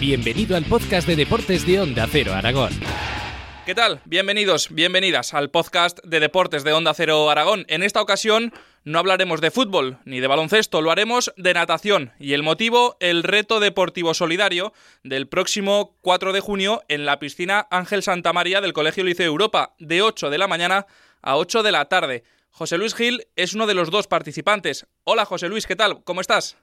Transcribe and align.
Bienvenido 0.00 0.56
al 0.56 0.62
podcast 0.62 1.08
de 1.08 1.16
deportes 1.16 1.66
de 1.66 1.80
Onda 1.80 2.06
Cero 2.08 2.30
Aragón. 2.32 2.70
¿Qué 3.66 3.74
tal? 3.74 4.00
Bienvenidos, 4.04 4.72
bienvenidas 4.72 5.34
al 5.34 5.50
podcast 5.50 5.98
de 6.04 6.20
deportes 6.20 6.62
de 6.62 6.72
Onda 6.72 6.94
Cero 6.94 7.28
Aragón. 7.28 7.64
En 7.66 7.82
esta 7.82 8.00
ocasión 8.00 8.52
no 8.84 9.00
hablaremos 9.00 9.40
de 9.40 9.50
fútbol 9.50 9.98
ni 10.04 10.20
de 10.20 10.28
baloncesto, 10.28 10.82
lo 10.82 10.92
haremos 10.92 11.34
de 11.36 11.52
natación. 11.52 12.12
Y 12.20 12.34
el 12.34 12.44
motivo, 12.44 12.96
el 13.00 13.24
reto 13.24 13.58
deportivo 13.58 14.14
solidario 14.14 14.72
del 15.02 15.28
próximo 15.28 15.96
4 16.02 16.32
de 16.32 16.40
junio 16.40 16.82
en 16.86 17.04
la 17.04 17.18
piscina 17.18 17.66
Ángel 17.68 18.04
Santa 18.04 18.32
María 18.32 18.60
del 18.60 18.74
Colegio 18.74 19.02
Liceo 19.02 19.26
Europa, 19.26 19.74
de 19.80 20.00
8 20.02 20.30
de 20.30 20.38
la 20.38 20.46
mañana 20.46 20.86
a 21.22 21.36
8 21.36 21.64
de 21.64 21.72
la 21.72 21.86
tarde. 21.86 22.22
José 22.52 22.78
Luis 22.78 22.94
Gil 22.94 23.24
es 23.34 23.52
uno 23.52 23.66
de 23.66 23.74
los 23.74 23.90
dos 23.90 24.06
participantes. 24.06 24.86
Hola 25.02 25.24
José 25.24 25.48
Luis, 25.48 25.66
¿qué 25.66 25.74
tal? 25.74 26.04
¿Cómo 26.04 26.20
estás? 26.20 26.56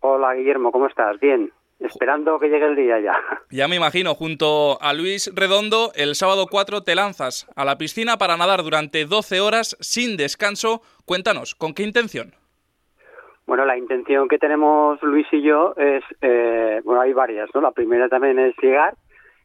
Hola 0.00 0.34
Guillermo, 0.34 0.70
¿cómo 0.72 0.86
estás? 0.86 1.18
Bien. 1.20 1.50
Esperando 1.78 2.38
que 2.38 2.48
llegue 2.48 2.66
el 2.66 2.76
día 2.76 3.00
ya. 3.00 3.16
Ya 3.50 3.68
me 3.68 3.76
imagino, 3.76 4.14
junto 4.14 4.78
a 4.80 4.92
Luis 4.92 5.30
Redondo, 5.34 5.92
el 5.94 6.14
sábado 6.14 6.46
4 6.50 6.82
te 6.82 6.94
lanzas 6.94 7.46
a 7.54 7.64
la 7.64 7.78
piscina 7.78 8.16
para 8.16 8.36
nadar 8.36 8.62
durante 8.62 9.04
12 9.04 9.40
horas 9.40 9.76
sin 9.80 10.16
descanso. 10.16 10.80
Cuéntanos, 11.04 11.54
¿con 11.54 11.74
qué 11.74 11.82
intención? 11.82 12.32
Bueno, 13.46 13.64
la 13.64 13.78
intención 13.78 14.26
que 14.26 14.38
tenemos 14.38 15.00
Luis 15.02 15.26
y 15.30 15.42
yo 15.42 15.74
es, 15.76 16.02
eh, 16.20 16.80
bueno, 16.84 17.00
hay 17.00 17.12
varias, 17.12 17.48
¿no? 17.54 17.60
La 17.60 17.70
primera 17.70 18.08
también 18.08 18.38
es 18.40 18.56
llegar, 18.60 18.94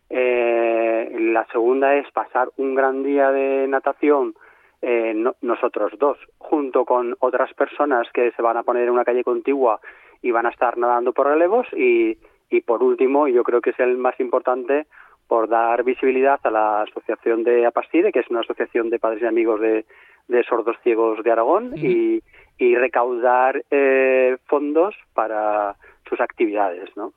eh, 0.09 1.16
la 1.20 1.45
segunda 1.52 1.95
es 1.95 2.11
pasar 2.11 2.50
un 2.58 2.75
gran 2.75 3.03
día 3.03 3.31
de 3.31 3.67
natación 3.67 4.34
eh, 4.81 5.13
nosotros 5.41 5.94
dos, 6.00 6.17
junto 6.39 6.86
con 6.86 7.16
otras 7.20 7.53
personas 7.53 8.08
que 8.11 8.31
se 8.31 8.41
van 8.41 8.58
a 8.58 8.63
poner 8.63 8.84
en 8.84 8.89
una 8.89 9.05
calle 9.05 9.23
contigua 9.23 9.80
y 10.21 10.31
van 10.31 10.45
a 10.45 10.49
estar 10.49 10.77
nadando 10.77 11.13
por 11.13 11.27
relevos 11.27 11.67
y, 11.73 12.17
y 12.49 12.61
por 12.61 12.84
último, 12.84 13.27
yo 13.27 13.43
creo 13.43 13.61
que 13.61 13.71
es 13.71 13.80
el 13.80 13.98
más 13.98 14.20
importante, 14.20 14.88
por 15.27 15.47
dar 15.47 15.85
visibilidad 15.85 16.39
a 16.44 16.52
la 16.52 16.81
asociación 16.81 17.45
de 17.45 17.66
Apastide, 17.66 18.11
que 18.11 18.19
es 18.19 18.30
una 18.30 18.42
asociación 18.42 18.89
de 18.89 18.99
padres 18.99 19.22
y 19.23 19.25
amigos 19.25 19.61
de, 19.61 19.86
de 20.27 20.44
sordos 20.44 20.75
ciegos 20.83 21.23
de 21.23 21.31
Aragón, 21.31 21.72
y, 21.77 22.22
y, 22.58 22.75
recaudar 22.75 23.64
eh, 23.72 24.36
fondos 24.47 24.94
para 25.14 25.77
sus 26.09 26.19
actividades, 26.19 26.89
¿no? 26.97 27.14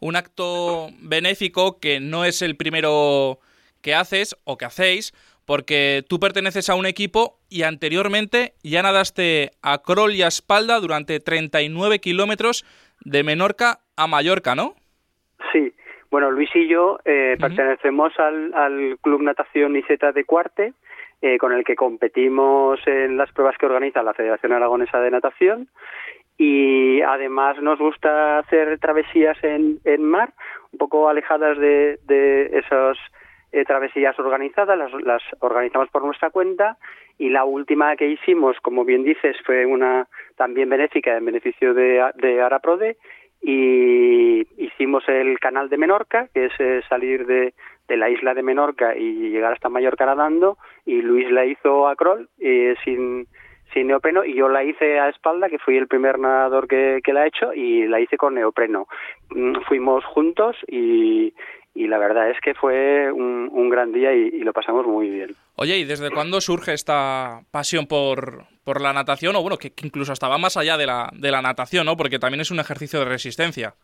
Un 0.00 0.14
acto 0.14 0.90
benéfico 1.02 1.80
que 1.80 1.98
no 1.98 2.24
es 2.24 2.40
el 2.40 2.56
primero 2.56 3.40
que 3.84 3.94
haces 3.94 4.34
o 4.44 4.56
que 4.56 4.64
hacéis, 4.64 5.12
porque 5.46 6.02
tú 6.08 6.18
perteneces 6.18 6.70
a 6.70 6.74
un 6.74 6.86
equipo 6.86 7.36
y 7.50 7.62
anteriormente 7.62 8.54
ya 8.64 8.82
nadaste 8.82 9.50
a 9.62 9.78
crawl 9.78 10.12
y 10.12 10.22
a 10.22 10.28
espalda 10.28 10.80
durante 10.80 11.20
39 11.20 12.00
kilómetros 12.00 12.64
de 13.04 13.22
Menorca 13.22 13.80
a 13.96 14.06
Mallorca, 14.06 14.54
¿no? 14.54 14.74
Sí. 15.52 15.72
Bueno, 16.10 16.30
Luis 16.30 16.48
y 16.54 16.68
yo 16.68 16.98
eh, 17.04 17.36
pertenecemos 17.38 18.12
al, 18.18 18.54
al, 18.54 18.98
Club 19.02 19.22
Natación 19.22 19.76
Iseta 19.76 20.12
de 20.12 20.24
Cuarte, 20.24 20.72
eh, 21.20 21.38
con 21.38 21.52
el 21.52 21.64
que 21.64 21.74
competimos 21.74 22.80
en 22.86 23.16
las 23.16 23.32
pruebas 23.32 23.58
que 23.58 23.66
organiza 23.66 24.02
la 24.02 24.14
Federación 24.14 24.52
Aragonesa 24.52 25.00
de 25.00 25.10
Natación 25.10 25.68
y 26.38 27.00
además 27.02 27.60
nos 27.60 27.78
gusta 27.78 28.38
hacer 28.38 28.78
travesías 28.78 29.36
en, 29.42 29.78
en 29.84 30.04
mar, 30.04 30.32
un 30.72 30.78
poco 30.78 31.08
alejadas 31.08 31.58
de, 31.58 31.98
de 32.06 32.58
esos 32.58 32.98
eh, 33.54 33.64
travesías 33.64 34.18
organizadas, 34.18 34.76
las, 34.76 34.92
las, 35.02 35.22
organizamos 35.38 35.88
por 35.90 36.04
nuestra 36.04 36.30
cuenta 36.30 36.76
y 37.18 37.28
la 37.28 37.44
última 37.44 37.94
que 37.94 38.08
hicimos, 38.08 38.56
como 38.60 38.84
bien 38.84 39.04
dices, 39.04 39.36
fue 39.46 39.64
una 39.64 40.08
también 40.36 40.68
benéfica 40.68 41.16
en 41.16 41.24
beneficio 41.24 41.72
de, 41.72 42.04
de 42.16 42.42
Araprode 42.42 42.96
y 43.40 44.40
hicimos 44.60 45.08
el 45.08 45.38
canal 45.38 45.68
de 45.68 45.78
Menorca, 45.78 46.28
que 46.34 46.46
es 46.46 46.52
eh, 46.58 46.80
salir 46.88 47.26
de, 47.26 47.54
de, 47.86 47.96
la 47.96 48.10
isla 48.10 48.34
de 48.34 48.42
Menorca 48.42 48.96
y 48.96 49.30
llegar 49.30 49.52
hasta 49.52 49.68
Mallorca 49.68 50.04
nadando 50.04 50.58
y 50.84 51.00
Luis 51.00 51.30
la 51.30 51.46
hizo 51.46 51.86
a 51.86 51.94
crawl 51.94 52.28
eh, 52.40 52.74
sin 52.84 53.28
sin 53.72 53.88
neopreno 53.88 54.24
y 54.24 54.34
yo 54.34 54.48
la 54.48 54.62
hice 54.62 55.00
a 55.00 55.08
espalda, 55.08 55.48
que 55.48 55.58
fui 55.58 55.76
el 55.76 55.88
primer 55.88 56.18
nadador 56.18 56.68
que, 56.68 57.00
que 57.02 57.12
la 57.12 57.22
ha 57.22 57.26
hecho 57.26 57.52
y 57.52 57.86
la 57.86 58.00
hice 58.00 58.16
con 58.16 58.34
neopreno. 58.34 58.86
Mm, 59.30 59.56
fuimos 59.66 60.04
juntos 60.04 60.56
y, 60.68 61.34
y 61.74 61.88
la 61.88 61.98
verdad 61.98 62.30
es 62.30 62.40
que 62.40 62.54
fue 62.54 63.10
un, 63.10 63.50
un 63.52 63.68
gran 63.68 63.92
día 63.92 64.14
y, 64.14 64.28
y, 64.28 64.40
lo 64.40 64.52
pasamos 64.52 64.86
muy 64.86 65.10
bien. 65.10 65.34
Oye, 65.56 65.76
¿y 65.78 65.84
desde 65.84 66.10
cuándo 66.10 66.40
surge 66.40 66.72
esta 66.72 67.40
pasión 67.50 67.86
por, 67.86 68.44
por 68.64 68.80
la 68.80 68.92
natación? 68.92 69.34
O 69.34 69.42
bueno, 69.42 69.58
que, 69.58 69.72
que, 69.72 69.86
incluso 69.86 70.12
estaba 70.12 70.38
más 70.38 70.56
allá 70.56 70.76
de 70.76 70.86
la, 70.86 71.10
de 71.12 71.30
la 71.32 71.42
natación, 71.42 71.86
¿no? 71.86 71.96
Porque 71.96 72.20
también 72.20 72.40
es 72.40 72.52
un 72.52 72.60
ejercicio 72.60 73.00
de 73.00 73.06
resistencia. 73.06 73.74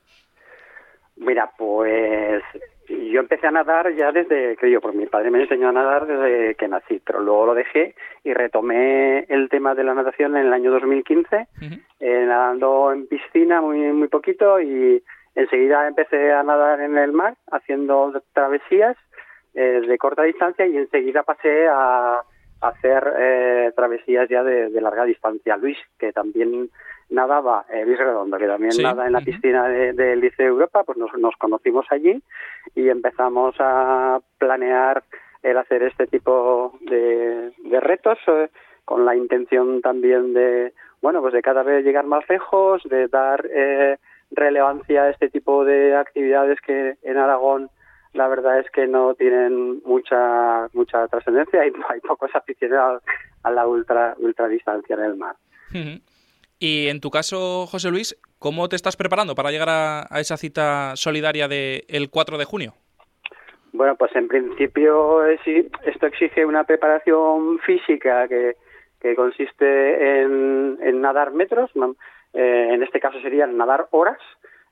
Mira, 1.17 1.51
pues 1.59 2.43
yo 2.89 3.21
empecé 3.21 3.47
a 3.47 3.51
nadar 3.51 3.95
ya 3.95 4.13
desde, 4.13 4.57
creo 4.57 4.73
yo, 4.73 4.81
porque 4.81 4.99
mi 4.99 5.07
padre 5.07 5.31
me 5.31 5.43
enseñó 5.43 5.69
a 5.69 5.73
nadar 5.73 6.07
desde 6.07 6.55
que 6.55 6.69
nací, 6.69 7.01
pero 7.05 7.21
luego 7.21 7.47
lo 7.47 7.55
dejé 7.55 7.95
y 8.25 8.33
retomé 8.33 9.25
el 9.29 9.49
tema 9.49 9.75
de 9.75 9.85
la 9.85 9.95
natación 9.95 10.37
en 10.37 10.47
el 10.47 10.53
año 10.53 10.71
2015, 10.71 11.37
uh 11.37 11.43
-huh. 11.61 11.83
eh, 12.01 12.25
nadando 12.27 12.93
en 12.93 13.07
piscina 13.07 13.61
muy, 13.61 13.79
muy 13.93 14.09
poquito 14.09 14.61
y 14.61 15.03
Enseguida 15.35 15.87
empecé 15.87 16.33
a 16.33 16.43
nadar 16.43 16.81
en 16.81 16.99
el 16.99 17.13
mar 17.13 17.37
haciendo 17.51 18.13
travesías 18.33 18.97
eh, 19.55 19.83
de 19.87 19.99
corta 19.99 20.23
distancia 20.23 20.67
y 20.67 20.77
enseguida 20.77 21.23
pasé 21.23 21.69
a, 21.69 22.23
hacer 22.61 23.15
eh, 23.19 23.73
travesías 23.75 24.29
ya 24.29 24.43
de, 24.43 24.69
de, 24.69 24.81
larga 24.81 25.05
distancia. 25.05 25.57
Luis, 25.57 25.79
que 25.99 26.13
también 26.13 26.69
nadaba, 27.09 27.65
eh, 27.73 27.85
Luis 27.85 27.99
Redondo, 27.99 28.39
que 28.39 28.47
también 28.47 28.73
sí. 28.73 28.83
nada 28.83 29.07
en 29.07 29.13
la 29.13 29.21
piscina 29.21 29.67
del 29.69 29.97
de, 29.97 30.05
de 30.05 30.17
Liceo 30.17 30.49
Europa, 30.49 30.85
pues 30.85 30.99
nos, 30.99 31.13
nos 31.15 31.35
conocimos 31.37 31.87
allí 31.91 32.23
y 32.75 32.89
empezamos 32.89 33.55
a 33.59 34.21
planear 34.39 35.03
el 35.43 35.57
hacer 35.57 35.83
este 35.83 36.07
tipo 36.07 36.79
de, 36.83 37.53
de 37.57 37.81
retos 37.81 38.19
eh, 38.27 38.51
con 38.85 39.05
la 39.05 39.17
intención 39.17 39.81
también 39.81 40.35
de, 40.35 40.73
bueno, 41.01 41.21
pues 41.21 41.33
de 41.33 41.43
cada 41.43 41.63
vez 41.63 41.85
llegar 41.85 42.05
más 42.05 42.29
lejos, 42.29 42.83
de 42.85 43.09
dar 43.09 43.47
eh, 43.51 43.97
relevancia 44.31 45.05
a 45.05 45.11
este 45.11 45.29
tipo 45.29 45.65
de 45.65 45.97
actividades 45.97 46.61
que 46.61 46.97
en 47.03 47.17
Aragón 47.17 47.71
la 48.13 48.27
verdad 48.29 48.59
es 48.59 48.71
que 48.71 48.87
no 48.87 49.15
tienen 49.15 49.83
mucha 49.85 50.69
mucha 50.73 51.07
trascendencia 51.09 51.67
y 51.67 51.73
hay 51.89 52.01
pocos 52.01 52.31
aficionados 52.35 53.03
a 53.43 53.51
la 53.51 53.67
ultra 53.67 54.15
ultra 54.19 54.49
distancia 54.49 54.97
en 54.97 55.05
el 55.05 55.17
mar. 55.17 55.37
Y 56.59 56.89
en 56.89 57.01
tu 57.01 57.11
caso, 57.11 57.67
José 57.67 57.91
Luis, 57.91 58.21
¿cómo 58.39 58.69
te 58.69 58.77
estás 58.77 58.97
preparando 58.97 59.35
para 59.35 59.51
llegar 59.51 59.69
a, 59.71 60.07
a 60.11 60.21
esa 60.21 60.37
cita 60.37 60.95
solidaria 60.97 61.49
del 61.49 61.85
de 61.87 62.09
4 62.11 62.37
de 62.37 62.45
junio? 62.45 62.75
Bueno, 63.73 63.95
pues 63.97 64.15
en 64.17 64.27
principio 64.29 65.21
sí, 65.45 65.69
esto 65.85 66.07
exige 66.07 66.45
una 66.45 66.65
preparación 66.65 67.61
física 67.61 68.27
que, 68.29 68.57
que 69.01 69.15
consiste 69.15 70.23
en, 70.23 70.79
en 70.81 71.01
nadar 71.01 71.33
metros, 71.33 71.71
eh, 72.33 72.69
en 72.71 72.83
este 72.83 73.01
caso 73.01 73.21
serían 73.21 73.57
nadar 73.57 73.89
horas. 73.91 74.19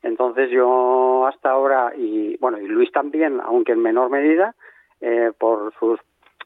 Entonces 0.02 0.50
yo 0.50 1.26
hasta 1.26 1.50
ahora, 1.50 1.92
y 1.96 2.36
bueno, 2.36 2.58
y 2.58 2.66
Luis 2.68 2.92
también, 2.92 3.40
aunque 3.42 3.72
en 3.72 3.82
menor 3.82 4.10
medida, 4.10 4.54
eh, 5.00 5.32
por 5.36 5.72
sus 5.78 5.98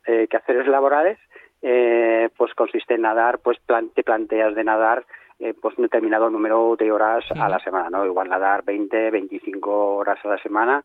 eh, 0.07 0.27
quehaceres 0.29 0.67
laborales, 0.67 1.19
eh, 1.61 2.31
pues 2.37 2.55
consiste 2.55 2.95
en 2.95 3.03
nadar, 3.03 3.39
pues 3.39 3.59
plan 3.61 3.91
te 3.91 4.03
planteas 4.03 4.55
de 4.55 4.65
nadar 4.65 5.05
eh, 5.39 5.55
pues 5.61 5.77
un 5.77 5.83
determinado 5.83 6.31
número 6.31 6.77
de 6.77 6.93
horas 6.93 7.25
a 7.31 7.49
la 7.49 7.59
semana, 7.59 7.91
¿no? 7.91 8.07
Igual 8.07 8.29
nadar 8.29 8.65
20, 8.65 9.11
25 9.11 9.97
horas 9.97 10.19
a 10.25 10.29
la 10.29 10.39
semana, 10.39 10.85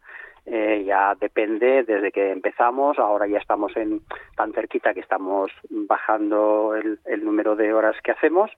eh, 0.50 0.84
ya 0.85 1.13
depende 1.19 1.84
desde 1.84 2.12
que 2.12 2.31
empezamos, 2.31 2.97
ahora 2.97 3.28
ya 3.28 3.38
estamos 3.38 3.75
en 3.75 4.00
tan 4.38 4.53
cerquita 4.53 4.94
que 4.94 5.02
estamos 5.02 5.52
bajando 5.69 6.74
el, 6.74 7.00
el 7.06 7.25
número 7.25 7.58
de 7.58 7.74
horas 7.74 7.97
que 8.02 8.12
hacemos 8.12 8.50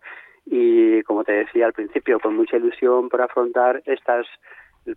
y 0.45 1.01
como 1.03 1.23
te 1.23 1.33
decía 1.33 1.65
al 1.65 1.73
principio, 1.73 2.19
con 2.19 2.35
mucha 2.35 2.57
ilusión 2.57 3.09
por 3.09 3.21
afrontar 3.21 3.81
estas 3.85 4.27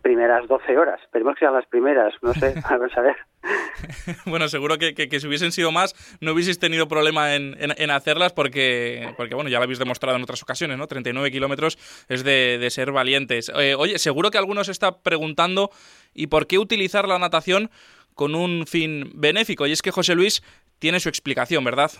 primeras 0.02 0.46
12 0.46 0.76
horas. 0.76 1.00
Esperemos 1.02 1.34
que 1.34 1.40
sean 1.40 1.54
las 1.54 1.66
primeras, 1.66 2.14
no 2.22 2.34
sé, 2.34 2.54
vamos 2.70 2.96
a 2.96 3.00
ver. 3.00 3.16
bueno, 4.26 4.48
seguro 4.48 4.78
que, 4.78 5.20
si 5.20 5.26
hubiesen 5.26 5.52
sido 5.52 5.72
más, 5.72 5.94
no 6.20 6.32
hubieseis 6.32 6.58
tenido 6.58 6.88
problema 6.88 7.34
en, 7.34 7.90
hacerlas 7.90 8.32
porque, 8.32 9.12
porque, 9.16 9.34
bueno, 9.34 9.50
ya 9.50 9.58
lo 9.58 9.64
habéis 9.64 9.78
demostrado 9.78 10.16
en 10.16 10.22
otras 10.22 10.42
ocasiones, 10.42 10.78
¿no? 10.78 10.86
39 10.86 11.30
kilómetros 11.30 11.78
es 12.08 12.24
de, 12.24 12.66
ser 12.70 12.92
valientes. 12.92 13.50
Eh, 13.58 13.74
oye, 13.74 13.98
seguro 13.98 14.30
que 14.30 14.38
algunos 14.38 14.66
se 14.66 14.72
está 14.72 15.02
preguntando 15.02 15.70
¿y 16.14 16.28
por 16.28 16.46
qué 16.46 16.58
utilizar 16.58 17.08
la 17.08 17.18
natación 17.18 17.70
con 18.14 18.34
un 18.34 18.66
fin 18.66 19.10
benéfico? 19.14 19.66
Y 19.66 19.72
es 19.72 19.82
que 19.82 19.90
José 19.90 20.14
Luis 20.14 20.42
tiene 20.78 21.00
su 21.00 21.08
explicación, 21.08 21.64
¿verdad? 21.64 21.90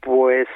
Pues 0.00 0.46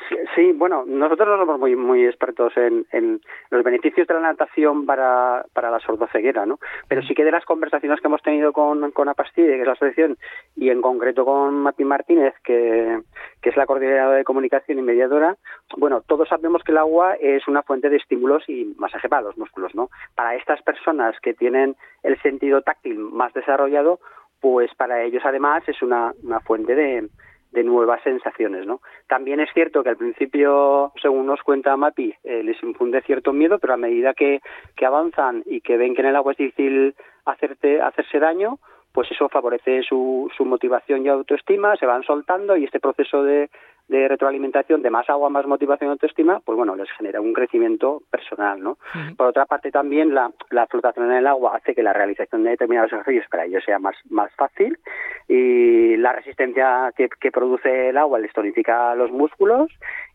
Sí, 0.41 0.53
bueno, 0.53 0.85
nosotros 0.87 1.29
no 1.29 1.37
somos 1.37 1.61
muy 1.61 1.77
muy 1.77 2.07
expertos 2.07 2.57
en, 2.57 2.87
en 2.93 3.21
los 3.51 3.63
beneficios 3.63 4.07
de 4.07 4.15
la 4.15 4.21
natación 4.21 4.87
para, 4.87 5.45
para 5.53 5.71
la 5.71 5.81
sordoceguera, 5.81 6.47
¿no? 6.47 6.59
Pero 6.89 7.03
sí 7.03 7.15
que 7.15 7.25
de 7.25 7.31
las 7.31 7.45
conversaciones 7.45 8.01
que 8.01 8.07
hemos 8.07 8.23
tenido 8.23 8.51
con, 8.55 8.91
con 8.93 9.11
Apastide, 9.11 9.57
que 9.57 9.61
es 9.61 9.67
la 9.67 9.75
asociación, 9.75 10.17
y 10.57 10.71
en 10.71 10.81
concreto 10.81 11.27
con 11.27 11.57
Mapi 11.57 11.85
Martínez, 11.85 12.33
que, 12.43 13.03
que 13.43 13.51
es 13.51 13.57
la 13.59 13.67
coordinadora 13.67 14.17
de 14.17 14.25
comunicación 14.25 14.79
y 14.79 14.83
mediadora, 14.83 15.37
bueno, 15.77 16.01
todos 16.01 16.27
sabemos 16.27 16.63
que 16.65 16.73
el 16.73 16.79
agua 16.79 17.17
es 17.21 17.47
una 17.47 17.63
fuente 17.63 17.91
de 17.91 17.99
estímulos 17.99 18.49
y 18.49 18.75
masaje 18.79 19.11
para 19.11 19.21
los 19.21 19.37
músculos, 19.37 19.75
¿no? 19.75 19.91
Para 20.15 20.37
estas 20.37 20.63
personas 20.63 21.21
que 21.21 21.35
tienen 21.35 21.77
el 22.03 22.19
sentido 22.23 22.63
táctil 22.63 22.99
más 22.99 23.35
desarrollado, 23.35 24.01
pues 24.41 24.75
para 24.75 25.03
ellos 25.03 25.23
además 25.27 25.63
es 25.67 25.83
una, 25.83 26.15
una 26.23 26.41
fuente 26.41 26.75
de, 26.75 27.11
de 27.52 27.64
nuevas 27.64 28.02
sensaciones, 28.02 28.67
¿no? 28.67 28.81
También 29.08 29.41
es 29.41 29.50
cierto 29.52 29.82
que 29.82 29.91
al 29.91 29.97
principio, 29.97 30.93
según 31.00 31.26
nos 31.26 31.43
cuenta 31.43 31.76
Mapi, 31.76 32.14
eh, 32.25 32.43
les 32.43 32.62
infunde 32.62 33.02
cierto 33.02 33.32
miedo, 33.32 33.58
pero 33.58 33.75
a 33.75 33.76
medida 33.76 34.14
que, 34.14 34.41
que 34.76 34.87
avanzan 34.87 35.43
y 35.47 35.61
que 35.61 35.76
ven 35.76 35.94
que 35.94 36.02
en 36.02 36.08
el 36.08 36.17
agua 36.17 36.32
es 36.32 36.38
difícil 36.38 36.94
hacerte, 37.25 37.81
hacerse 37.81 38.19
daño, 38.19 38.58
pues 38.93 39.11
eso 39.11 39.29
favorece 39.29 39.82
su, 39.82 40.31
su 40.37 40.44
motivación 40.44 41.05
y 41.05 41.08
autoestima, 41.08 41.76
se 41.76 41.87
van 41.87 42.02
soltando 42.02 42.56
y 42.56 42.64
este 42.64 42.81
proceso 42.81 43.23
de, 43.23 43.50
de 43.91 44.07
retroalimentación 44.07 44.83
de 44.83 44.91
más 44.91 45.11
agua, 45.11 45.31
más 45.31 45.47
motivación 45.47 45.91
y 45.91 45.93
autoestima, 45.93 46.39
pues 46.45 46.57
bueno, 46.57 46.77
les 46.77 46.89
genera 46.93 47.21
un 47.21 47.33
crecimiento 47.33 48.03
personal, 48.09 48.63
¿no? 48.63 48.79
Por 49.17 49.27
otra 49.27 49.47
parte 49.47 49.73
también 49.73 50.15
la, 50.15 50.31
la, 50.51 50.69
flotación 50.69 51.11
en 51.11 51.17
el 51.19 51.27
agua 51.27 51.57
hace 51.57 51.75
que 51.75 51.83
la 51.83 51.93
realización 51.93 52.45
de 52.45 52.51
determinados 52.51 52.93
ejercicios 52.93 53.27
para 53.29 53.47
ellos 53.47 53.65
sea 53.65 53.81
más, 53.81 53.97
más 54.09 54.33
fácil 54.37 54.79
y 55.27 55.97
la 55.97 56.13
resistencia 56.13 56.93
que, 56.97 57.09
que 57.09 57.33
produce 57.33 57.89
el 57.89 57.99
agua 57.99 58.21
les 58.21 58.33
tonifica 58.33 58.95
los 58.95 59.11
músculos 59.11 59.69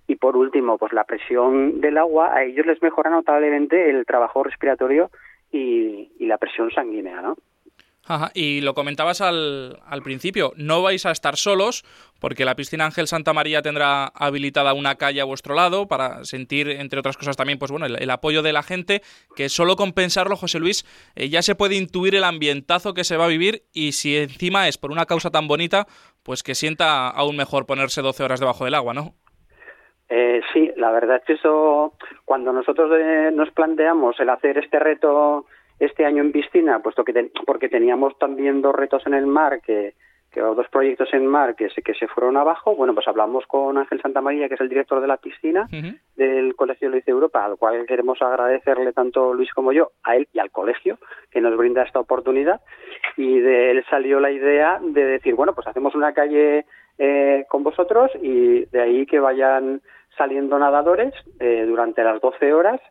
y 0.07 0.15
por 0.15 0.37
último, 0.37 0.77
pues 0.77 0.93
la 0.93 1.03
presión 1.03 1.81
del 1.81 1.97
agua 1.97 2.33
a 2.33 2.43
ellos 2.43 2.65
les 2.65 2.81
mejora 2.81 3.09
notablemente 3.09 3.89
el 3.89 4.05
trabajo 4.05 4.41
respiratorio 4.41 5.09
y, 5.51 6.13
y 6.17 6.27
la 6.27 6.37
presión 6.37 6.71
sanguínea, 6.71 7.21
¿no? 7.21 7.35
Ajá, 8.07 8.29
y 8.35 8.61
lo 8.61 8.75
comentabas 8.75 9.19
al, 9.21 9.79
al, 9.87 10.03
principio, 10.03 10.53
no 10.57 10.83
vais 10.83 11.07
a 11.07 11.11
estar 11.11 11.37
solos 11.37 11.83
porque 12.19 12.45
la 12.45 12.55
piscina 12.55 12.85
Ángel 12.85 13.07
Santa 13.07 13.33
María 13.33 13.63
tendrá 13.63 14.05
habilitada 14.13 14.73
una 14.73 14.95
calle 14.95 15.21
a 15.21 15.25
vuestro 15.25 15.55
lado 15.55 15.87
para 15.87 16.23
sentir, 16.23 16.69
entre 16.69 16.99
otras 16.99 17.17
cosas 17.17 17.35
también, 17.35 17.57
pues 17.57 17.71
bueno, 17.71 17.87
el, 17.87 18.09
apoyo 18.11 18.43
de 18.43 18.53
la 18.53 18.61
gente, 18.61 19.01
que 19.35 19.49
solo 19.49 19.75
con 19.75 19.91
pensarlo, 19.91 20.35
José 20.35 20.59
Luis, 20.59 20.85
eh, 21.15 21.29
ya 21.29 21.41
se 21.41 21.55
puede 21.55 21.75
intuir 21.75 22.13
el 22.13 22.23
ambientazo 22.23 22.93
que 22.93 23.03
se 23.03 23.17
va 23.17 23.25
a 23.25 23.29
vivir 23.29 23.63
y 23.73 23.93
si 23.93 24.17
encima 24.17 24.67
es 24.67 24.77
por 24.77 24.91
una 24.91 25.05
causa 25.05 25.31
tan 25.31 25.47
bonita, 25.47 25.87
pues 26.23 26.43
que 26.43 26.53
sienta 26.53 27.09
aún 27.09 27.35
mejor 27.35 27.65
ponerse 27.65 28.01
12 28.01 28.23
horas 28.23 28.39
debajo 28.39 28.65
del 28.65 28.75
agua, 28.75 28.93
¿no? 28.93 29.15
Eh, 30.09 30.41
sí, 30.53 30.71
la 30.77 30.91
verdad 30.91 31.17
es 31.17 31.23
que 31.25 31.33
eso, 31.33 31.93
cuando 32.23 32.53
nosotros 32.53 32.91
eh, 32.95 33.31
nos 33.33 33.49
planteamos 33.51 34.19
el 34.19 34.29
hacer 34.29 34.59
este 34.59 34.77
reto 34.77 35.47
este 35.79 36.05
año 36.05 36.21
en 36.21 36.31
piscina, 36.31 36.79
puesto 36.79 37.03
que 37.03 37.13
ten, 37.13 37.31
porque 37.45 37.69
teníamos 37.69 38.17
también 38.17 38.61
dos 38.61 38.75
retos 38.75 39.05
en 39.05 39.13
el 39.13 39.25
mar 39.25 39.61
que, 39.61 39.93
que 40.35 40.41
dos 40.41 40.67
proyectos 40.69 41.13
en 41.13 41.25
mar 41.25 41.55
que 41.55 41.69
se, 41.69 41.81
que 41.81 41.93
se 41.93 42.07
fueron 42.07 42.35
abajo, 42.35 42.75
bueno, 42.75 42.93
pues 42.93 43.07
hablamos 43.07 43.45
con 43.47 43.77
Ángel 43.77 44.01
Santa 44.01 44.19
María, 44.19 44.49
que 44.49 44.55
es 44.55 44.61
el 44.61 44.67
director 44.69 44.99
de 44.99 45.07
la 45.07 45.15
piscina 45.15 45.67
uh 45.71 45.75
-huh. 45.75 45.99
del 46.17 46.55
Colegio 46.55 46.89
Luis 46.89 47.05
de 47.05 47.13
Europa, 47.13 47.43
al 47.45 47.57
cual 47.57 47.85
queremos 47.85 48.21
agradecerle 48.21 48.91
tanto 48.91 49.33
Luis 49.33 49.53
como 49.53 49.71
yo, 49.71 49.91
a 50.03 50.17
él 50.17 50.27
y 50.33 50.39
al 50.39 50.51
colegio, 50.51 50.97
que 51.31 51.39
nos 51.39 51.55
brinda 51.55 51.83
esta 51.83 52.01
oportunidad, 52.01 52.59
y 53.15 53.39
de 53.39 53.71
él 53.71 53.85
salió 53.89 54.19
la 54.19 54.31
idea 54.31 54.79
de 54.81 55.05
decir, 55.05 55.35
bueno, 55.35 55.53
pues 55.55 55.67
hacemos 55.67 55.95
una 55.95 56.13
calle 56.13 56.65
eh, 56.97 57.45
con 57.47 57.63
vosotros 57.63 58.11
y 58.21 58.65
de 58.65 58.81
ahí 58.81 59.05
que 59.05 59.19
vayan 59.19 59.81
saliendo 60.17 60.59
nadadores 60.59 61.13
eh, 61.39 61.65
durante 61.65 62.03
las 62.03 62.19
12 62.21 62.53
horas 62.53 62.81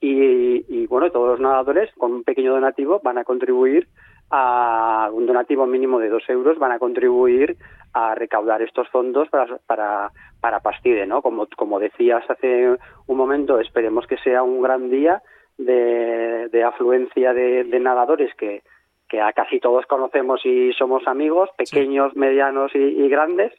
y, 0.00 0.64
y, 0.68 0.86
bueno, 0.86 1.10
todos 1.10 1.30
los 1.30 1.40
nadadores 1.40 1.90
con 1.96 2.12
un 2.12 2.24
pequeño 2.24 2.52
donativo 2.52 3.00
van 3.02 3.18
a 3.18 3.24
contribuir 3.24 3.88
a 4.30 5.10
un 5.12 5.26
donativo 5.26 5.66
mínimo 5.66 5.98
de 5.98 6.10
dos 6.10 6.22
euros 6.28 6.58
van 6.58 6.72
a 6.72 6.78
contribuir 6.78 7.56
a 7.94 8.14
recaudar 8.14 8.60
estos 8.60 8.86
fondos 8.90 9.28
para, 9.30 9.58
para, 9.66 10.12
para 10.40 10.60
Pastide, 10.60 11.06
¿no? 11.06 11.22
Como, 11.22 11.46
como 11.56 11.78
decías 11.78 12.22
hace 12.28 12.76
un 13.06 13.16
momento, 13.16 13.58
esperemos 13.58 14.06
que 14.06 14.18
sea 14.18 14.42
un 14.42 14.60
gran 14.60 14.90
día 14.90 15.22
de, 15.56 16.48
de 16.48 16.62
afluencia 16.62 17.32
de, 17.32 17.64
de 17.64 17.80
nadadores 17.80 18.34
que, 18.34 18.62
que 19.08 19.20
a 19.20 19.32
casi 19.32 19.58
todos 19.60 19.86
conocemos 19.86 20.44
y 20.44 20.72
somos 20.74 21.06
amigos, 21.08 21.48
pequeños, 21.56 22.14
medianos 22.14 22.72
y, 22.74 22.78
y 22.78 23.08
grandes, 23.08 23.52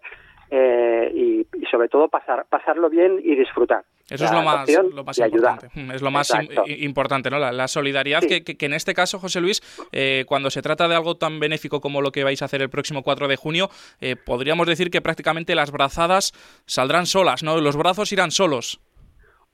eh, 0.52 1.12
y, 1.14 1.48
y, 1.58 1.66
sobre 1.66 1.90
todo 1.90 2.08
pasar, 2.08 2.46
pasarlo 2.50 2.90
bien 2.90 3.20
y 3.24 3.36
disfrutar. 3.36 3.84
Eso 4.10 4.26
es 4.26 4.32
lo 4.32 4.42
más, 4.42 4.70
lo 4.94 5.04
más 5.04 5.18
importante. 5.18 5.70
Mm, 5.74 5.92
es 5.92 6.02
lo 6.02 6.12
más 6.12 6.32
importante, 6.66 7.30
¿no? 7.30 7.40
La, 7.40 7.52
la 7.52 7.68
solidaridad, 7.68 8.22
sí. 8.22 8.28
que, 8.28 8.44
que, 8.44 8.58
que, 8.58 8.66
en 8.66 8.74
este 8.74 8.94
caso, 8.94 9.20
José 9.20 9.40
Luis, 9.42 9.62
eh, 9.92 10.26
cuando 10.28 10.50
se 10.50 10.62
trata 10.62 10.88
de 10.88 10.96
algo 10.96 11.16
tan 11.16 11.40
benéfico 11.40 11.80
como 11.82 12.02
lo 12.02 12.12
que 12.12 12.24
vais 12.24 12.42
a 12.42 12.46
hacer 12.46 12.62
el 12.62 12.70
próximo 12.70 13.04
4 13.04 13.28
de 13.28 13.36
junio, 13.36 13.70
eh, 14.02 14.16
podríamos 14.16 14.68
decir 14.68 14.90
que 14.90 15.02
prácticamente 15.02 15.56
las 15.56 15.72
brazadas 15.72 16.34
saldrán 16.66 17.06
solas, 17.06 17.44
¿no? 17.44 17.60
Los 17.60 17.78
brazos 17.78 18.12
irán 18.12 18.32
solos. 18.32 18.82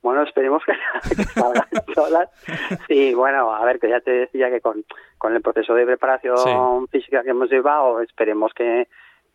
Bueno, 0.02 0.22
esperemos 0.22 0.62
que 0.64 0.72
salgan 1.34 1.66
solas. 1.94 2.28
Sí, 2.86 3.14
bueno, 3.14 3.52
a 3.52 3.64
ver, 3.64 3.80
que 3.80 3.88
ya 3.88 4.00
te 4.00 4.12
decía 4.12 4.50
que 4.50 4.60
con, 4.60 4.84
con 5.18 5.34
el 5.34 5.42
proceso 5.42 5.74
de 5.74 5.84
preparación 5.84 6.86
sí. 6.86 6.98
física 6.98 7.22
que 7.22 7.30
hemos 7.30 7.50
llevado, 7.50 8.00
esperemos 8.00 8.52
que 8.54 8.86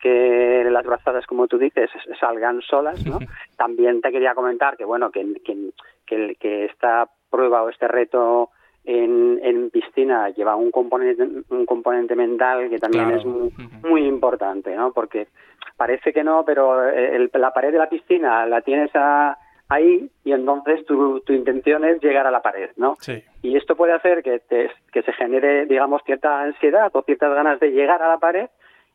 que 0.01 0.67
las 0.69 0.85
brazadas, 0.85 1.25
como 1.27 1.47
tú 1.47 1.57
dices, 1.57 1.89
salgan 2.19 2.61
solas, 2.61 3.05
¿no? 3.05 3.19
También 3.57 4.01
te 4.01 4.11
quería 4.11 4.33
comentar 4.33 4.75
que, 4.75 4.85
bueno, 4.85 5.11
que, 5.11 5.25
que, 5.43 6.35
que 6.35 6.65
esta 6.65 7.07
prueba 7.29 7.63
o 7.63 7.69
este 7.69 7.87
reto 7.87 8.49
en, 8.83 9.39
en, 9.43 9.69
piscina 9.69 10.29
lleva 10.29 10.55
un 10.55 10.71
componente, 10.71 11.27
un 11.49 11.65
componente 11.65 12.15
mental 12.15 12.69
que 12.69 12.79
también 12.79 13.05
claro. 13.05 13.19
es 13.19 13.25
muy, 13.25 13.53
muy, 13.83 14.07
importante, 14.07 14.75
¿no? 14.75 14.91
Porque 14.91 15.27
parece 15.77 16.11
que 16.11 16.23
no, 16.23 16.43
pero 16.43 16.89
el, 16.89 17.29
la 17.33 17.53
pared 17.53 17.71
de 17.71 17.77
la 17.77 17.89
piscina 17.89 18.45
la 18.47 18.61
tienes 18.61 18.89
a, 18.95 19.37
ahí 19.69 20.09
y 20.23 20.31
entonces 20.33 20.85
tu, 20.85 21.21
tu 21.21 21.33
intención 21.33 21.85
es 21.85 22.01
llegar 22.01 22.27
a 22.27 22.31
la 22.31 22.41
pared, 22.41 22.71
¿no? 22.75 22.95
Sí. 22.99 23.23
Y 23.41 23.55
esto 23.55 23.75
puede 23.75 23.93
hacer 23.93 24.21
que, 24.23 24.39
te, 24.39 24.69
que 24.91 25.01
se 25.03 25.13
genere, 25.13 25.65
digamos, 25.65 26.01
cierta 26.05 26.41
ansiedad 26.41 26.91
o 26.93 27.03
ciertas 27.03 27.33
ganas 27.33 27.59
de 27.59 27.71
llegar 27.71 28.01
a 28.01 28.09
la 28.09 28.17
pared 28.17 28.49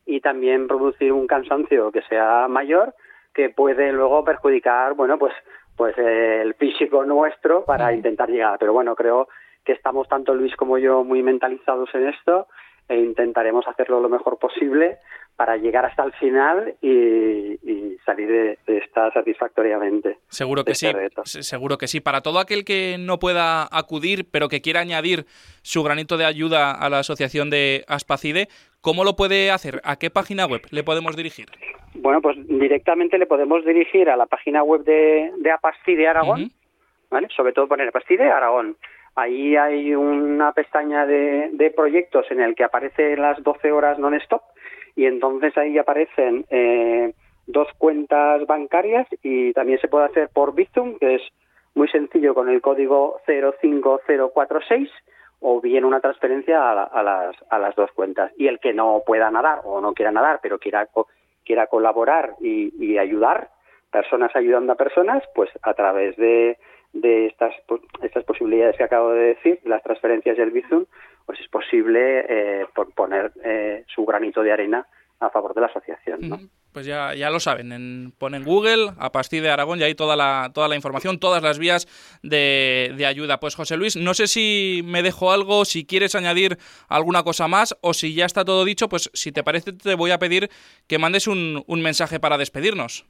y 0.07 0.21
también 0.21 0.69
producir 0.69 1.13
un 1.13 1.27
cansancio 1.27 1.91
que 1.91 2.03
sea 2.03 2.47
mayor 2.49 2.95
que 3.35 3.51
puede 3.51 3.93
luego 3.93 4.25
perjudicar, 4.25 4.95
bueno, 4.95 5.19
pues 5.19 5.35
pues 5.77 5.95
eh, 5.99 6.41
el 6.43 6.55
físico 6.55 7.05
nuestro 7.05 7.65
para 7.65 7.93
intentar 7.93 8.31
llegar. 8.31 8.59
Pero 8.59 8.73
bueno, 8.73 8.97
creo 8.97 9.29
que 9.63 9.73
estamos 9.73 10.09
tanto 10.09 10.35
Luis 10.35 10.57
como 10.57 10.79
yo 10.79 11.05
muy 11.05 11.23
mentalizados 11.23 11.95
en 11.95 12.09
esto 12.09 12.49
e 12.89 12.97
intentaremos 12.97 13.67
hacerlo 13.67 14.01
lo 14.01 14.09
mejor 14.09 14.39
posible 14.39 14.99
para 15.35 15.57
llegar 15.57 15.85
hasta 15.85 16.05
el 16.05 16.13
final 16.15 16.77
y, 16.81 16.89
y 16.89 17.97
salir 18.07 18.29
de, 18.29 18.59
de, 18.67 18.79
esta 18.79 19.13
satisfactoriamente. 19.13 20.19
Seguro 20.29 20.65
que 20.65 20.73
este 20.73 20.87
sí, 20.87 20.93
reto. 20.93 21.23
seguro 21.27 21.77
que 21.77 21.89
sí. 21.89 22.01
Para 22.01 22.23
todo 22.23 22.39
aquel 22.39 22.65
que 22.65 22.97
no 22.99 23.19
pueda 23.19 23.69
acudir, 23.71 24.31
pero 24.31 24.49
que 24.49 24.63
quiera 24.63 24.81
añadir 24.81 25.27
su 25.63 25.83
granito 25.83 26.17
de 26.17 26.25
ayuda 26.25 26.71
a 26.73 26.89
la 26.89 27.01
asociación 27.01 27.51
de 27.51 27.85
Aspacide, 27.87 28.49
¿cómo 28.87 29.03
lo 29.03 29.17
puede 29.17 29.51
hacer? 29.51 29.81
¿A 29.83 29.97
qué 29.97 30.11
página 30.11 30.47
web 30.47 30.63
le 30.71 30.85
podemos 30.85 31.17
dirigir? 31.17 31.47
Bueno, 31.95 32.21
pues 32.21 32.37
directamente 32.47 33.19
le 33.19 33.27
podemos 33.27 33.65
dirigir 33.65 34.09
a 34.09 34.17
la 34.17 34.27
página 34.27 34.63
web 34.63 34.85
de, 34.85 35.33
de 35.39 35.51
Apastide 35.51 36.07
Aragón, 36.07 36.43
uh 36.43 36.45
-huh. 36.45 36.53
¿vale? 37.11 37.27
Sobre 37.37 37.53
todo 37.53 37.67
poner 37.67 37.89
Apastide 37.89 38.31
Aragón. 38.31 38.77
Ahí 39.17 39.57
hay 39.57 39.93
una 39.93 40.53
pestaña 40.53 41.05
de, 41.05 41.51
de, 41.55 41.73
proyectos 41.73 42.31
en 42.31 42.41
el 42.41 42.55
que 42.55 42.63
aparece 42.63 43.17
las 43.17 43.43
12 43.43 43.73
horas 43.73 43.99
non-stop 43.99 44.43
y 44.95 45.07
entonces 45.07 45.59
ahí 45.59 45.79
aparecen 45.79 46.45
eh, 46.51 47.13
dos 47.49 47.67
cuentas 47.79 48.47
bancarias 48.47 49.09
y 49.21 49.53
también 49.53 49.81
se 49.81 49.89
puede 49.89 50.05
hacer 50.05 50.29
por 50.33 50.55
Bizum, 50.55 50.97
que 51.01 51.17
es 51.17 51.23
muy 51.75 51.89
sencillo 51.89 52.35
con 52.35 52.49
el 52.49 52.61
código 52.61 53.19
05046 53.27 54.89
o 55.41 55.61
bien 55.61 55.85
una 55.85 56.01
transferencia 56.01 56.61
a, 56.63 56.85
a, 56.85 57.03
las, 57.03 57.37
a 57.51 57.59
las 57.59 57.75
dos 57.75 57.91
cuentas. 57.93 58.33
Y 58.37 58.47
el 58.49 58.59
que 58.59 58.73
no 58.73 59.03
pueda 59.07 59.31
nadar 59.31 59.61
o 59.65 59.81
no 59.81 59.93
quiera 59.93 60.11
nadar, 60.11 60.41
pero 60.43 60.59
quiera, 60.59 60.89
quiera 61.45 61.67
colaborar 61.67 62.35
y, 62.41 62.73
y 62.85 62.99
ayudar, 62.99 63.51
personas 63.91 64.35
ayudando 64.35 64.73
a 64.73 64.77
personas, 64.77 65.23
pues 65.35 65.51
a 65.63 65.75
través 65.75 66.17
de 66.17 66.59
de 67.01 67.27
estas, 67.27 67.55
estas 68.03 68.25
posibilidades 68.25 68.77
que 68.77 68.85
acabo 68.85 69.11
de 69.11 69.35
decir, 69.35 69.61
las 69.65 69.83
transferencias 69.83 70.37
del 70.37 70.51
Bizum, 70.51 70.87
pues 71.25 71.41
es 71.41 71.49
posible 71.49 72.25
eh, 72.29 72.67
poner 72.95 73.33
eh, 73.45 73.85
su 73.87 74.05
granito 74.05 74.43
de 74.43 74.53
arena 74.53 74.87
a 75.21 75.31
favor 75.31 75.55
de 75.55 75.61
la 75.61 75.67
asociación. 75.67 76.29
¿no? 76.29 76.39
Pues 76.77 76.85
ya, 76.85 77.15
ya 77.15 77.31
lo 77.31 77.41
saben, 77.41 77.73
en, 77.73 78.13
ponen 78.19 78.45
Google, 78.45 78.91
a 78.99 79.11
Aragón, 79.51 79.81
y 79.81 79.83
hay 79.83 79.95
toda 79.95 80.15
la, 80.15 80.51
toda 80.53 80.69
la 80.69 80.77
información, 80.77 81.19
todas 81.19 81.43
las 81.43 81.59
vías 81.59 81.87
de, 82.23 82.93
de, 82.99 83.07
ayuda. 83.07 83.41
Pues 83.41 83.55
José 83.55 83.79
Luis, 83.79 83.97
no 83.97 84.13
sé 84.13 84.27
si 84.27 84.83
me 84.85 85.03
dejo 85.03 85.33
algo, 85.33 85.65
si 85.65 85.87
quieres 85.87 86.15
añadir 86.15 86.59
alguna 86.91 87.23
cosa 87.23 87.49
más, 87.49 87.75
o 87.81 87.95
si 87.95 88.15
ya 88.15 88.27
está 88.27 88.45
todo 88.45 88.63
dicho, 88.67 88.91
pues 88.91 89.09
si 89.15 89.33
te 89.33 89.43
parece 89.43 89.73
te 89.73 89.95
voy 89.95 90.11
a 90.11 90.19
pedir 90.19 90.51
que 90.87 90.99
mandes 90.99 91.27
un, 91.27 91.65
un 91.67 91.81
mensaje 91.81 92.21
para 92.21 92.37
despedirnos. 92.37 93.07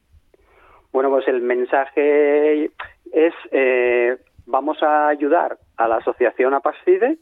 Bueno, 0.92 1.10
pues 1.10 1.26
el 1.26 1.42
mensaje 1.42 2.70
es 3.12 3.34
eh, 3.50 4.16
vamos 4.46 4.80
a 4.80 5.08
ayudar 5.08 5.58
a 5.76 5.88
la 5.88 5.96
asociación 5.96 6.54
APASFIDE. 6.54 7.18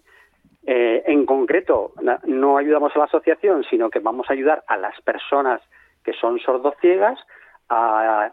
Eh, 0.66 1.04
en 1.06 1.24
concreto, 1.24 1.94
no 2.26 2.58
ayudamos 2.58 2.94
a 2.94 2.98
la 2.98 3.04
asociación, 3.06 3.64
sino 3.70 3.88
que 3.88 4.00
vamos 4.00 4.28
a 4.28 4.34
ayudar 4.34 4.62
a 4.66 4.76
las 4.76 5.00
personas 5.00 5.62
que 6.04 6.12
son 6.12 6.38
sordociegas 6.38 7.18
a, 7.68 8.30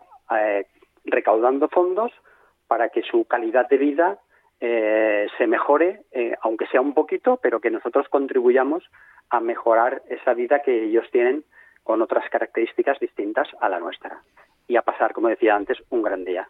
recaudando 1.06 1.68
fondos 1.70 2.12
para 2.68 2.90
que 2.90 3.02
su 3.02 3.26
calidad 3.26 3.68
de 3.68 3.78
vida 3.78 4.20
eh, 4.60 5.28
se 5.38 5.48
mejore, 5.48 6.04
eh, 6.12 6.36
aunque 6.42 6.68
sea 6.68 6.82
un 6.82 6.94
poquito, 6.94 7.40
pero 7.42 7.60
que 7.60 7.72
nosotros 7.72 8.08
contribuyamos 8.10 8.84
a 9.30 9.40
mejorar 9.40 10.04
esa 10.10 10.34
vida 10.34 10.62
que 10.62 10.86
ellos 10.86 11.06
tienen 11.12 11.44
con 11.84 12.02
otras 12.02 12.30
características 12.30 13.00
distintas 13.00 13.48
a 13.60 13.70
la 13.70 13.80
nuestra 13.80 14.22
y 14.68 14.76
a 14.76 14.84
pasar, 14.84 15.14
como 15.14 15.30
decía 15.30 15.56
antes, 15.56 15.78
un 15.90 16.04
gran 16.04 16.24
día. 16.24 16.48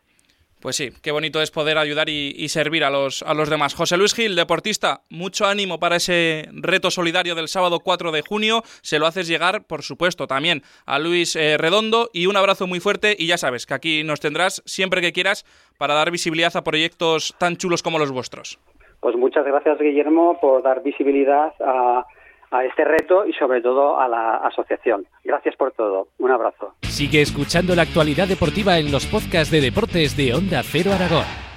Pues 0.61 0.75
sí, 0.75 0.89
qué 1.01 1.11
bonito 1.11 1.41
es 1.41 1.49
poder 1.49 1.79
ayudar 1.79 2.07
y, 2.07 2.47
servir 2.49 2.83
a 2.83 2.91
los, 2.91 3.23
a 3.23 3.33
los 3.33 3.49
demás. 3.49 3.73
José 3.73 3.97
Luis 3.97 4.13
Gil, 4.13 4.35
deportista, 4.35 5.01
mucho 5.09 5.47
ánimo 5.47 5.79
para 5.79 5.95
ese 5.95 6.45
reto 6.53 6.91
solidario 6.91 7.33
del 7.33 7.47
sábado 7.47 7.79
4 7.79 8.11
de 8.11 8.21
junio. 8.21 8.61
Se 8.83 8.99
lo 8.99 9.07
haces 9.07 9.27
llegar, 9.27 9.63
por 9.65 9.81
supuesto, 9.81 10.27
también 10.27 10.61
a 10.85 10.99
Luis 10.99 11.35
eh, 11.35 11.57
Redondo 11.57 12.09
y 12.13 12.27
un 12.27 12.37
abrazo 12.37 12.67
muy 12.67 12.79
fuerte 12.79 13.15
y 13.17 13.25
ya 13.25 13.37
sabes 13.37 13.65
que 13.65 13.73
aquí 13.73 14.03
nos 14.03 14.19
tendrás 14.19 14.61
siempre 14.65 15.01
que 15.01 15.13
quieras 15.13 15.45
para 15.79 15.95
dar 15.95 16.11
visibilidad 16.11 16.55
a 16.55 16.63
proyectos 16.63 17.33
tan 17.39 17.57
chulos 17.57 17.81
como 17.81 17.97
los 17.97 18.11
vuestros. 18.11 18.59
Pues 18.99 19.15
muchas 19.15 19.45
gracias, 19.45 19.79
Guillermo, 19.79 20.37
por 20.39 20.61
dar 20.61 20.83
visibilidad 20.83 21.53
a 21.59 22.05
a 22.51 22.65
este 22.65 22.83
reto 22.83 23.25
y 23.25 23.33
sobre 23.33 23.61
todo 23.61 23.99
a 23.99 24.07
la 24.07 24.35
asociación. 24.37 25.05
Gracias 25.23 25.55
por 25.55 25.71
todo. 25.71 26.09
Un 26.19 26.31
abrazo. 26.31 26.75
Sigue 26.81 27.21
escuchando 27.21 27.75
la 27.75 27.83
actualidad 27.83 28.27
deportiva 28.27 28.77
en 28.77 28.91
los 28.91 29.05
podcasts 29.05 29.51
de 29.51 29.61
deportes 29.61 30.15
de 30.17 30.33
Onda 30.33 30.61
Cero 30.63 30.91
Aragón. 30.93 31.50